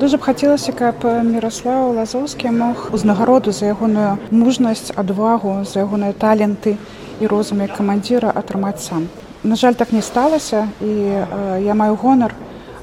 Дуже 0.00 0.16
б 0.16 0.20
хацелася, 0.20 0.72
каб 0.76 1.00
Міраслаў 1.24 1.94
Лазоўскі 1.96 2.50
мог 2.52 2.92
узнагароду 2.92 3.48
за 3.48 3.72
ягоную 3.72 4.18
мужнасць, 4.28 4.92
адвагу, 4.92 5.64
за 5.64 5.88
ягоныя 5.88 6.12
таленты 6.12 6.76
і 7.20 7.24
розум 7.24 7.64
як 7.64 7.72
камандзіра 7.80 8.28
атрымаць 8.28 8.84
сам. 8.84 9.08
На 9.42 9.56
жаль, 9.56 9.72
так 9.72 9.96
не 9.96 10.02
сталася 10.04 10.68
і 10.84 10.92
э, 11.24 11.64
я 11.64 11.72
маю 11.72 11.96
гонар 11.96 12.36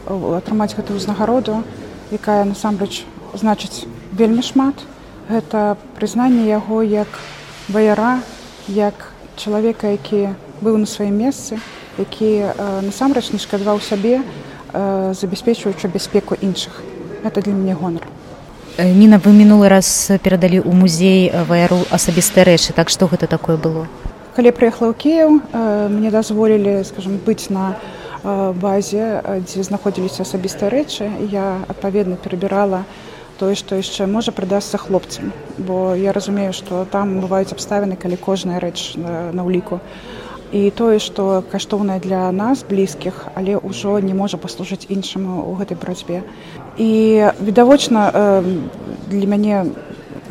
атрымаць 0.10 0.74
гэтую 0.74 0.98
ўзнагароду, 0.98 1.62
якая 2.10 2.50
насамрэч 2.50 3.06
значыць 3.38 3.86
вельмі 4.10 4.42
шмат. 4.42 4.74
Гэта 5.30 5.78
прызнанне 5.94 6.50
яго 6.50 6.82
як 6.82 7.22
ваяра, 7.70 8.26
як 8.66 9.14
чалавека, 9.38 9.94
які 9.94 10.34
быў 10.66 10.82
на 10.82 10.90
сваім 10.90 11.14
месцы, 11.22 11.62
які 12.02 12.50
э, 12.50 12.82
насамрэч 12.82 13.38
не 13.38 13.38
шкадваў 13.38 13.86
сябе, 13.86 14.26
забяспечваючы 14.74 15.86
бяспеку 15.86 16.34
іншых. 16.42 16.82
Это 17.24 17.42
для 17.42 17.54
мяне 17.54 17.74
гонар. 17.74 18.04
Ніна 18.78 19.22
вы 19.22 19.32
мінулы 19.32 19.70
раз 19.70 20.12
перадалі 20.24 20.60
ў 20.60 20.74
музей 20.74 21.30
ваяру 21.30 21.86
асабістыя 21.94 22.44
рэчы, 22.50 22.74
так 22.74 22.90
што 22.90 23.06
гэта 23.08 23.30
такое 23.30 23.56
было. 23.56 23.86
Калі 24.34 24.50
прыехала 24.50 24.90
ў 24.92 24.96
Кеў, 24.98 25.30
мне 25.94 26.10
дазволілі 26.10 26.82
скажем 26.84 27.22
быць 27.22 27.54
на 27.54 27.78
базе, 28.26 29.22
дзе 29.46 29.62
знаходзіліся 29.62 30.26
асабістыя 30.26 30.74
рэчы. 30.74 31.06
Я 31.30 31.62
адпаведна 31.70 32.18
перабірала 32.18 32.82
тое, 33.38 33.54
што 33.54 33.78
яшчэ 33.78 34.10
можа 34.10 34.34
прыдасся 34.34 34.82
хлопцам, 34.82 35.34
бо 35.58 35.94
я 35.94 36.14
разумею, 36.14 36.54
што 36.54 36.86
там 36.90 37.22
бываюць 37.22 37.54
абставіны, 37.54 37.94
калі 37.94 38.18
кожная 38.18 38.58
рэч 38.58 38.98
на, 38.98 39.30
на 39.32 39.46
ўліку 39.46 39.80
і 40.54 40.70
тое 40.78 41.00
што 41.02 41.42
каштоўнае 41.52 41.98
для 42.00 42.30
нас 42.32 42.62
блізкіх 42.70 43.34
але 43.34 43.58
ўжо 43.58 43.98
не 44.00 44.14
можа 44.14 44.38
паслужыць 44.38 44.86
іншаму 44.86 45.42
ў 45.50 45.52
гэтай 45.58 45.78
барацьбе. 45.82 46.22
І 46.78 47.26
відавочна 47.42 48.44
для 49.10 49.28
мяне 49.28 49.66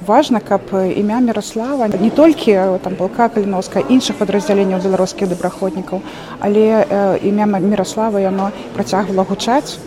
важна 0.07 0.41
каб 0.41 0.62
імя 0.73 1.19
міраслава 1.20 1.89
не 1.89 2.11
толькі 2.11 2.55
там 2.87 2.95
полка 2.95 3.28
каліновска 3.28 3.83
іншых 3.83 4.19
падраздзяленняў 4.23 4.83
беларускіх 4.83 5.28
добраходнікаў 5.28 6.03
але 6.39 7.19
імя 7.23 7.47
міраслава 7.47 8.23
яно 8.23 8.50
працягвала 8.75 9.27
гучаць 9.27 9.78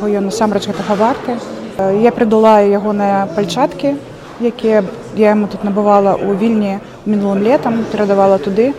бо 0.00 0.08
ён 0.08 0.28
насамрэч 0.28 0.66
гэтага 0.68 0.94
варты. 0.98 1.38
Я 1.78 2.12
прыдулаю 2.12 2.68
ягоныя 2.68 3.26
пальчаткі 3.34 3.96
якія 4.40 4.84
я 5.16 5.30
яму 5.30 5.46
тут 5.48 5.64
набывала 5.64 6.18
ў 6.18 6.36
вільні 6.36 6.78
мінулым 7.06 7.42
летам 7.42 7.84
перадавала 7.92 8.38
туды. 8.38 8.72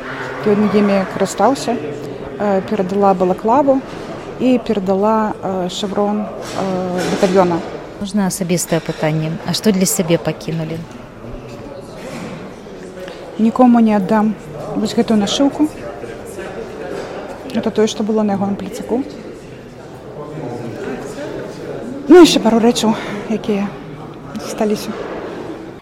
Ён 0.46 0.70
імі 0.70 1.06
карыстаўся 1.14 1.74
перадала 2.70 3.14
балаклаву 3.14 3.82
і 4.40 4.60
перадала 4.68 5.34
шеврон 5.70 6.26
батальёна 7.12 7.58
можна 8.00 8.28
асабістае 8.28 8.80
пытанне 8.84 9.32
а 9.48 9.54
што 9.54 9.72
для 9.72 9.88
сябе 9.88 10.18
пакінулі 10.18 10.78
нікому 13.40 13.80
не 13.80 13.96
аддам 13.96 14.36
вось 14.76 14.96
гэтую 15.00 15.18
нашыўку 15.18 15.70
это 17.56 17.72
тое 17.72 17.88
што 17.88 18.04
было 18.04 18.28
на 18.28 18.36
ягоным 18.36 18.60
плецаку 18.60 19.02
ну 22.12 22.20
яшчэ 22.20 22.44
пару 22.44 22.60
рэчаў 22.60 22.96
якія 23.32 23.70
сталіся 24.52 24.92